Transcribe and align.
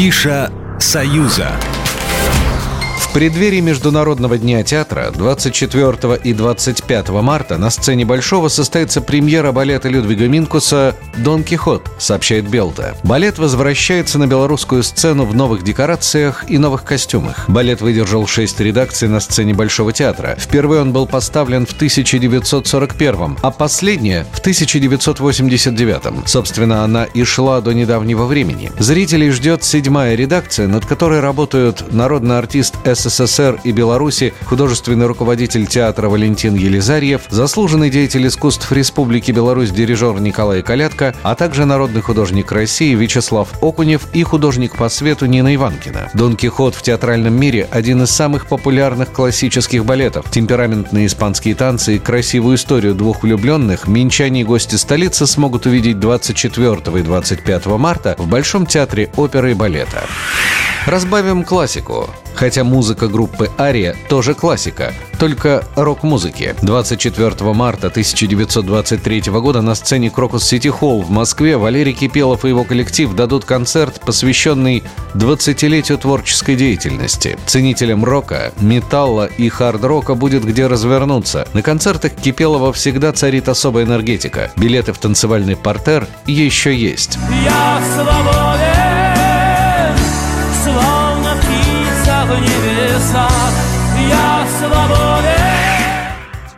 Афиша 0.00 0.50
«Союза». 0.78 1.79
Преддверии 3.12 3.58
Международного 3.58 4.38
дня 4.38 4.62
театра 4.62 5.10
24 5.12 6.20
и 6.22 6.32
25 6.32 7.08
марта 7.08 7.58
на 7.58 7.68
сцене 7.70 8.04
Большого 8.04 8.46
состоится 8.46 9.00
премьера 9.00 9.50
балета 9.50 9.88
Людвига 9.88 10.28
Минкуса 10.28 10.94
«Дон 11.18 11.42
Кихот», 11.42 11.90
сообщает 11.98 12.48
Белта. 12.48 12.96
Балет 13.02 13.38
возвращается 13.38 14.20
на 14.20 14.28
белорусскую 14.28 14.84
сцену 14.84 15.24
в 15.24 15.34
новых 15.34 15.64
декорациях 15.64 16.48
и 16.48 16.56
новых 16.56 16.84
костюмах. 16.84 17.48
Балет 17.48 17.80
выдержал 17.80 18.28
шесть 18.28 18.60
редакций 18.60 19.08
на 19.08 19.18
сцене 19.18 19.54
Большого 19.54 19.92
театра. 19.92 20.36
Впервые 20.38 20.82
он 20.82 20.92
был 20.92 21.08
поставлен 21.08 21.66
в 21.66 21.72
1941, 21.72 23.38
а 23.42 23.50
последняя– 23.50 24.24
в 24.32 24.38
1989. 24.38 26.28
Собственно, 26.28 26.84
она 26.84 27.04
и 27.06 27.24
шла 27.24 27.60
до 27.60 27.72
недавнего 27.72 28.26
времени. 28.26 28.70
Зрителей 28.78 29.30
ждет 29.30 29.64
седьмая 29.64 30.14
редакция, 30.14 30.68
над 30.68 30.86
которой 30.86 31.18
работают 31.18 31.92
народный 31.92 32.38
артист 32.38 32.76
С. 32.84 32.99
СССР 33.00 33.60
и 33.64 33.72
Беларуси, 33.72 34.34
художественный 34.44 35.06
руководитель 35.06 35.66
театра 35.66 36.08
Валентин 36.08 36.54
Елизарьев, 36.54 37.22
заслуженный 37.30 37.88
деятель 37.90 38.26
искусств 38.26 38.70
Республики 38.72 39.32
Беларусь 39.32 39.70
дирижер 39.70 40.20
Николай 40.20 40.62
Калятко, 40.62 41.14
а 41.22 41.34
также 41.34 41.64
народный 41.64 42.02
художник 42.02 42.52
России 42.52 42.94
Вячеслав 42.94 43.48
Окунев 43.62 44.08
и 44.12 44.22
художник 44.22 44.76
по 44.76 44.88
свету 44.88 45.26
Нина 45.26 45.54
Иванкина. 45.54 46.10
«Дон 46.14 46.36
Кихот» 46.36 46.74
в 46.74 46.82
театральном 46.82 47.34
мире– 47.34 47.66
один 47.70 48.02
из 48.02 48.10
самых 48.10 48.46
популярных 48.46 49.12
классических 49.12 49.84
балетов. 49.84 50.30
Темпераментные 50.30 51.06
испанские 51.06 51.54
танцы 51.54 51.96
и 51.96 51.98
красивую 51.98 52.56
историю 52.56 52.94
двух 52.94 53.22
влюбленных 53.22 53.88
минчане 53.88 54.42
и 54.42 54.44
гости 54.44 54.74
столицы 54.74 55.26
смогут 55.26 55.66
увидеть 55.66 55.98
24 55.98 56.98
и 56.98 57.02
25 57.02 57.66
марта 57.66 58.14
в 58.18 58.26
Большом 58.26 58.66
театре 58.66 59.10
оперы 59.16 59.52
и 59.52 59.54
балета. 59.54 60.04
Разбавим 60.86 61.44
классику. 61.44 62.10
Хотя 62.34 62.64
музыка 62.64 62.89
группы 62.94 63.50
«Ария» 63.58 63.96
тоже 64.08 64.34
классика, 64.34 64.92
только 65.18 65.64
рок-музыки. 65.76 66.54
24 66.62 67.52
марта 67.52 67.88
1923 67.88 69.22
года 69.32 69.60
на 69.60 69.74
сцене 69.74 70.10
Крокус 70.10 70.44
Сити 70.44 70.68
Холл 70.68 71.02
в 71.02 71.10
Москве 71.10 71.56
Валерий 71.56 71.92
Кипелов 71.92 72.44
и 72.44 72.48
его 72.48 72.64
коллектив 72.64 73.14
дадут 73.14 73.44
концерт, 73.44 74.00
посвященный 74.04 74.82
20-летию 75.14 75.98
творческой 75.98 76.56
деятельности. 76.56 77.38
Ценителям 77.46 78.04
рока, 78.04 78.52
металла 78.60 79.26
и 79.26 79.48
хард-рока 79.48 80.14
будет 80.14 80.44
где 80.44 80.66
развернуться. 80.66 81.46
На 81.52 81.62
концертах 81.62 82.12
Кипелова 82.12 82.72
всегда 82.72 83.12
царит 83.12 83.48
особая 83.48 83.84
энергетика. 83.84 84.50
Билеты 84.56 84.92
в 84.92 84.98
танцевальный 84.98 85.56
портер 85.56 86.06
еще 86.26 86.74
есть. 86.74 87.18
Я 87.44 87.82
свободен! 87.94 88.69
Небесах 92.34 93.52
я 94.08 94.46
свободен. 94.58 95.29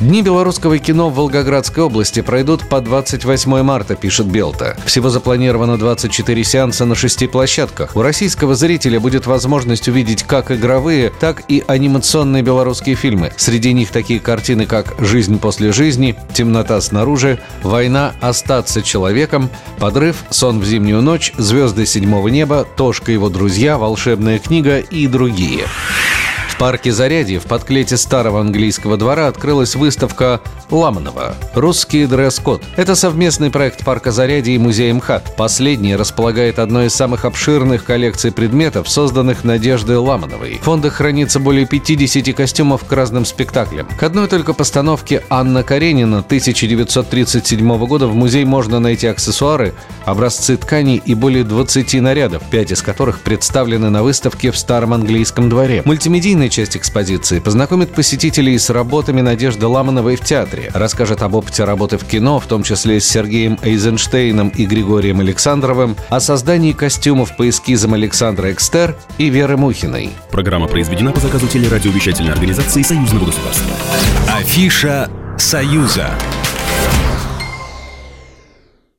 Дни 0.00 0.22
белорусского 0.22 0.78
кино 0.78 1.10
в 1.10 1.16
Волгоградской 1.16 1.84
области 1.84 2.22
пройдут 2.22 2.66
по 2.70 2.80
28 2.80 3.62
марта, 3.62 3.96
пишет 3.96 4.28
Белта. 4.28 4.74
Всего 4.86 5.10
запланировано 5.10 5.76
24 5.76 6.42
сеанса 6.42 6.86
на 6.86 6.94
шести 6.94 7.26
площадках. 7.26 7.94
У 7.96 8.00
российского 8.00 8.54
зрителя 8.54 8.98
будет 8.98 9.26
возможность 9.26 9.88
увидеть 9.88 10.22
как 10.22 10.52
игровые, 10.52 11.10
так 11.20 11.42
и 11.48 11.62
анимационные 11.66 12.42
белорусские 12.42 12.94
фильмы. 12.94 13.30
Среди 13.36 13.74
них 13.74 13.90
такие 13.90 14.20
картины, 14.20 14.64
как 14.64 14.94
«Жизнь 15.00 15.38
после 15.38 15.70
жизни», 15.70 16.16
«Темнота 16.32 16.80
снаружи», 16.80 17.38
«Война. 17.62 18.14
Остаться 18.22 18.80
человеком», 18.80 19.50
«Подрыв», 19.78 20.24
«Сон 20.30 20.60
в 20.60 20.64
зимнюю 20.64 21.02
ночь», 21.02 21.34
«Звезды 21.36 21.84
седьмого 21.84 22.28
неба», 22.28 22.66
«Тошка 22.74 23.12
и 23.12 23.14
его 23.16 23.28
друзья», 23.28 23.76
«Волшебная 23.76 24.38
книга» 24.38 24.78
и 24.78 25.06
другие 25.06 25.66
парке 26.60 26.92
Зарядье 26.92 27.40
в 27.40 27.44
подклете 27.44 27.96
старого 27.96 28.38
английского 28.38 28.98
двора 28.98 29.28
открылась 29.28 29.74
выставка 29.76 30.42
Ламанова 30.68 31.34
«Русский 31.54 32.04
дресс-код». 32.04 32.62
Это 32.76 32.94
совместный 32.94 33.50
проект 33.50 33.82
парка 33.82 34.12
Зарядье 34.12 34.54
и 34.54 34.58
музея 34.58 34.92
МХАТ. 34.92 35.36
Последний 35.38 35.96
располагает 35.96 36.58
одной 36.58 36.88
из 36.88 36.94
самых 36.94 37.24
обширных 37.24 37.84
коллекций 37.84 38.30
предметов, 38.30 38.90
созданных 38.90 39.42
Надеждой 39.42 39.96
Ламановой. 39.96 40.58
В 40.58 40.64
фондах 40.64 40.92
хранится 40.92 41.40
более 41.40 41.64
50 41.64 42.36
костюмов 42.36 42.84
к 42.84 42.92
разным 42.92 43.24
спектаклям. 43.24 43.88
К 43.98 44.02
одной 44.02 44.28
только 44.28 44.52
постановке 44.52 45.24
Анна 45.30 45.62
Каренина 45.62 46.18
1937 46.18 47.86
года 47.86 48.06
в 48.06 48.14
музей 48.14 48.44
можно 48.44 48.80
найти 48.80 49.06
аксессуары, 49.06 49.72
образцы 50.04 50.58
тканей 50.58 51.00
и 51.02 51.14
более 51.14 51.44
20 51.44 52.02
нарядов, 52.02 52.42
пять 52.50 52.70
из 52.70 52.82
которых 52.82 53.20
представлены 53.20 53.88
на 53.88 54.02
выставке 54.02 54.50
в 54.50 54.58
Старом 54.58 54.92
английском 54.92 55.48
дворе. 55.48 55.80
Мультимедийный 55.86 56.49
часть 56.50 56.76
экспозиции 56.76 57.38
познакомит 57.38 57.94
посетителей 57.94 58.58
с 58.58 58.68
работами 58.68 59.20
Надежды 59.20 59.66
Ламановой 59.66 60.16
в 60.16 60.20
театре, 60.20 60.70
расскажет 60.74 61.22
об 61.22 61.34
опыте 61.34 61.64
работы 61.64 61.96
в 61.96 62.04
кино, 62.04 62.38
в 62.38 62.46
том 62.46 62.62
числе 62.62 63.00
с 63.00 63.08
Сергеем 63.08 63.58
Эйзенштейном 63.62 64.50
и 64.50 64.66
Григорием 64.66 65.20
Александровым, 65.20 65.96
о 66.08 66.20
создании 66.20 66.72
костюмов 66.72 67.36
по 67.36 67.48
эскизам 67.48 67.94
Александра 67.94 68.52
Экстер 68.52 68.96
и 69.16 69.30
Веры 69.30 69.56
Мухиной. 69.56 70.10
Программа 70.30 70.66
произведена 70.66 71.12
по 71.12 71.20
заказу 71.20 71.46
телерадиовещательной 71.48 72.32
организации 72.32 72.82
Союзного 72.82 73.26
государства. 73.26 73.72
Афиша 74.28 75.08
«Союза». 75.38 76.10